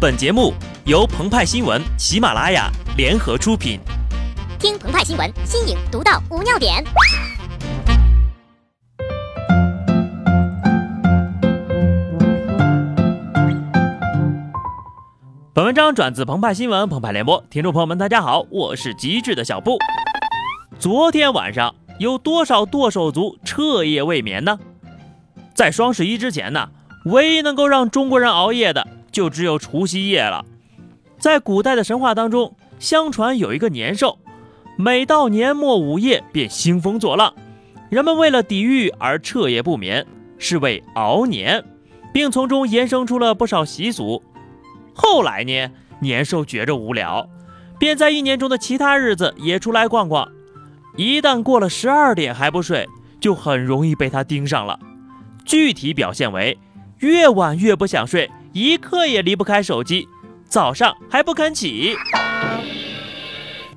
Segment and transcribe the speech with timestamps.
[0.00, 0.54] 本节目
[0.86, 3.78] 由澎湃新闻、喜马拉雅联合出品。
[4.58, 6.82] 听澎湃新闻，新颖独到，无尿点。
[15.52, 19.76] 本文章转自澎湃新闻、澎湃联播，听众朋友们，大家好，我是机智的小布。
[20.78, 24.58] 昨天晚上有多少剁手族彻夜未眠呢？
[25.54, 26.70] 在双十一之前呢，
[27.04, 28.88] 唯一能够让中国人熬夜的。
[29.10, 30.44] 就只有除夕夜了。
[31.18, 34.18] 在古代的神话当中，相传有一个年兽，
[34.76, 37.34] 每到年末午夜便兴风作浪，
[37.90, 40.06] 人们为了抵御而彻夜不眠，
[40.38, 41.62] 是为熬年，
[42.12, 44.22] 并从中延伸出了不少习俗。
[44.94, 47.28] 后来呢，年兽觉着无聊，
[47.78, 50.26] 便在一年中的其他日子也出来逛逛。
[50.96, 52.88] 一旦过了十二点还不睡，
[53.20, 54.78] 就很容易被他盯上了。
[55.44, 56.58] 具体表现为，
[56.98, 58.30] 越晚越不想睡。
[58.52, 60.08] 一刻也离不开手机，
[60.44, 61.96] 早上还不肯起。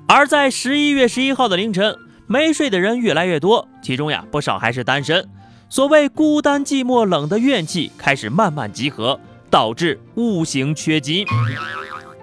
[0.06, 5.28] 而在十一月十一号的凌晨，没睡的人越来越多，其中呀不少还是单身。
[5.68, 9.18] 所谓孤单寂寞冷的怨气开始慢慢集合，
[9.50, 11.26] 导致五行缺金。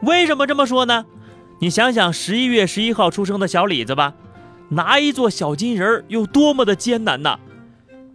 [0.02, 1.06] 为什么这么说呢？
[1.60, 4.14] 你想想十一月十一号出生的小李子吧，
[4.70, 7.38] 拿一座小金人儿有多么的艰难呐！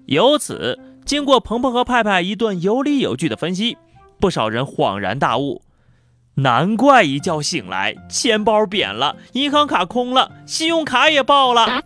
[0.07, 3.77] 由此，经过鹏鹏和派派一顿有理有据的分析。
[4.19, 5.63] 不少人恍然大悟，
[6.37, 11.83] 难怪一觉醒来钱包扁了，银行卡空了，信用卡也爆了。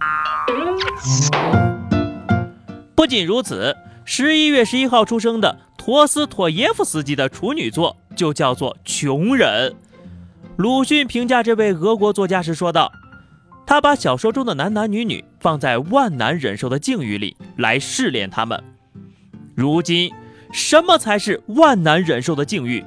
[2.94, 9.70] 不仅如此，十一月十一号出生的陀思妥耶夫斯基的处女作就叫做《穷人》。
[10.56, 12.92] 鲁迅评价这位俄国作家时说道
[13.66, 18.62] ：“他把小说中的男男女女放在万难忍受的境遇里来试炼他们。
[19.54, 20.12] 如今。”
[20.52, 22.84] 什么才是万难忍受的境遇？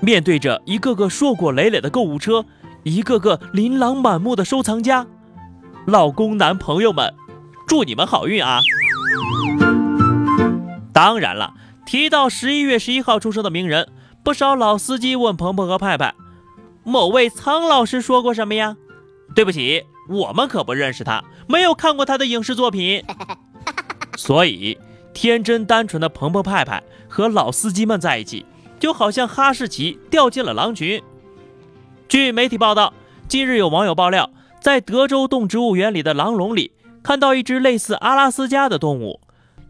[0.00, 2.44] 面对着一个个硕果累累的购物车，
[2.82, 5.06] 一个个琳琅满目的收藏家，
[5.86, 7.14] 老公男朋友们，
[7.66, 8.60] 祝你们好运啊！
[10.92, 11.54] 当然了，
[11.86, 13.88] 提到十一月十一号出生的名人，
[14.22, 16.14] 不少老司机问鹏鹏和派派
[16.84, 18.76] ：“某位苍老师说过什么呀？”
[19.34, 23.02] 对不起，我们可不认识他，没有看过他的影视作品，
[24.16, 24.78] 所以。
[25.16, 28.44] 天真单纯的鹏鹏派派和老司机们在一起，
[28.78, 31.02] 就好像哈士奇掉进了狼群。
[32.06, 32.92] 据媒体报道，
[33.26, 36.72] 近日有网友爆料，在德州动植物园里的狼笼里
[37.02, 39.18] 看到一只类似阿拉斯加的动物，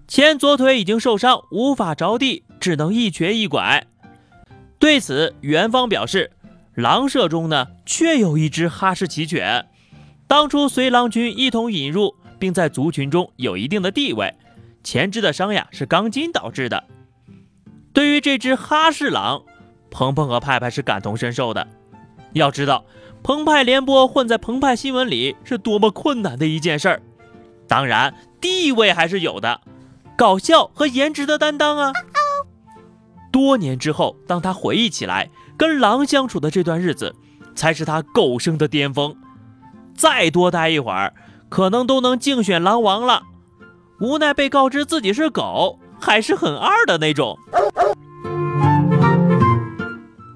[0.08, 3.86] 前左腿已经受伤，无法着地，只能一瘸一拐。
[4.80, 6.32] 对此，园方表示，
[6.74, 9.64] 狼舍中呢确有一只哈士奇犬，
[10.26, 14.34] 当初随狼群一同引入，并在族群中有一定的地位。
[14.86, 16.84] 前肢的伤呀是钢筋导致的。
[17.92, 19.42] 对于这只哈士狼，
[19.90, 21.66] 鹏鹏和派派是感同身受的。
[22.34, 22.84] 要知道，
[23.20, 27.02] 澎湃联播混在澎湃新闻里是多么困难的一件事儿。
[27.66, 29.60] 当然，地位还是有的，
[30.16, 31.92] 搞笑和颜值的担当啊。
[33.32, 37.12] 多年之后，当他回忆起来，跟狼相处的这段日子，
[37.56, 39.16] 才是他狗生的巅峰。
[39.96, 41.12] 再多待一会儿，
[41.48, 43.24] 可能都能竞选狼王了。
[43.98, 47.38] 无奈被告知自己是狗，还是很二的那种。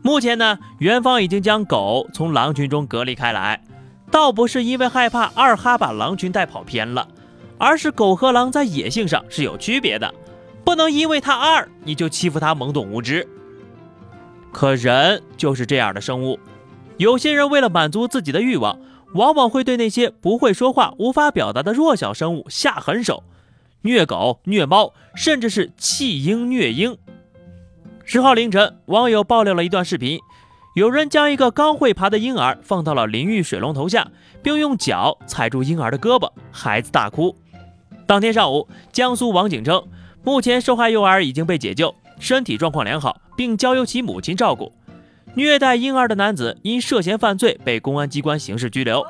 [0.02, 3.62] 目前呢，园方已经将狗从狼群中隔离开来，
[4.10, 7.06] 倒不是因为害怕二哈把狼群带跑偏了，
[7.58, 10.12] 而是狗和狼在野性上是有区别的，
[10.64, 13.28] 不能因为它二你就欺负它懵懂无知。
[14.50, 16.40] 可人就是这样的生物，
[16.96, 18.80] 有些人为了满足自己的欲望，
[19.12, 23.22] 往往会对那些不会说话、无法表达的弱小生物下狠手。
[23.82, 26.96] 虐狗、虐猫，甚至是弃婴虐婴。
[28.04, 30.18] 十号凌晨，网友爆料了一段视频，
[30.74, 34.10] 有人将一个刚会爬的婴儿放到了淋浴水龙头下，
[34.42, 37.36] 并用脚踩住婴儿的胳膊，孩子大哭。
[38.06, 39.86] 当天上午，江苏网警称，
[40.22, 44.72] 目前受害幼儿已经被解救，身体状况良好，并交由其母亲照顾。
[45.34, 49.06] 虐待婴儿的男子因涉嫌犯罪被公安机关刑事拘留。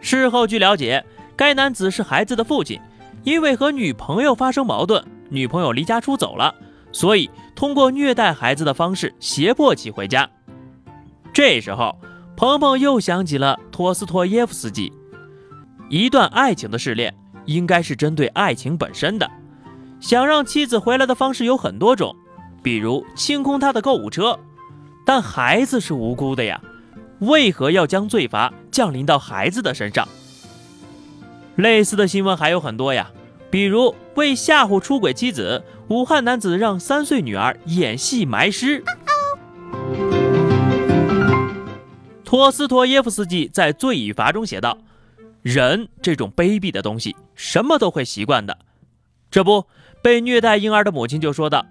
[0.00, 1.04] 事后据了解，
[1.36, 2.80] 该男子是孩子的父亲。
[3.24, 6.54] 因为和女朋友发生矛盾，女朋友离家出走了，
[6.92, 10.28] 所以通过虐待孩子的方式胁迫其回家。
[11.32, 11.98] 这时候，
[12.36, 14.92] 鹏鹏又想起了托斯托耶夫斯基。
[15.88, 17.14] 一段爱情的试炼，
[17.46, 19.28] 应该是针对爱情本身的。
[20.00, 22.14] 想让妻子回来的方式有很多种，
[22.62, 24.38] 比如清空他的购物车。
[25.06, 26.60] 但孩子是无辜的呀，
[27.20, 30.06] 为何要将罪罚降临到孩子的身上？
[31.56, 33.10] 类似的新闻还有很多呀，
[33.50, 38.82] 比如为吓唬出轨妻子，武汉男子让三岁女儿演戏埋尸；
[42.24, 44.76] 托斯托耶夫斯基在《罪与罚》中写道
[45.42, 48.58] ：“人这种卑鄙的东西，什么都会习惯的。”
[49.30, 49.66] 这不，
[50.02, 51.64] 被虐待婴儿的母亲就说道：“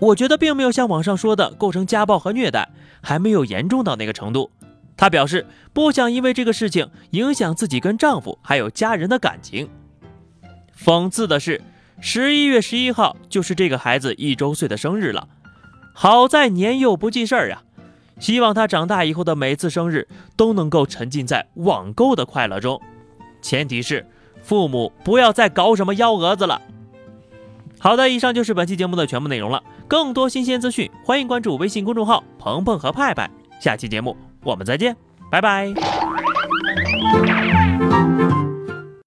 [0.00, 2.68] 我觉得并没有像网上说的构成家暴和虐待，
[3.00, 4.50] 还没有严重到那个程度。”
[5.02, 9.68] 她表示不想因为这个事情影响自己跟丈夫还有家人的感情。
[10.78, 11.60] 讽刺的是，
[12.00, 15.26] 十一月十一号就是这个孩子一周岁的生日了。
[15.92, 17.64] 好在年幼不记事儿呀。
[18.20, 20.06] 希望他长大以后的每次生日
[20.36, 22.80] 都能够沉浸在网购的快乐中，
[23.40, 24.06] 前提是
[24.40, 26.62] 父母不要再搞什么幺蛾子了。
[27.80, 29.64] 好的，以上就是本期节目的全部内容了。
[29.88, 33.28] 更多新鲜资讯，欢迎关注微信公众号“鹏鹏和派派”。
[33.58, 34.96] 下期节目我们再见，
[35.30, 36.01] 拜拜。